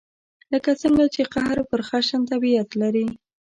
لکه 0.53 0.71
څنګه 0.81 1.05
چې 1.13 1.21
قهر 1.33 1.57
پر 1.69 1.81
خشن 1.87 2.21
طبعیت 2.31 2.69
لري. 2.81 3.07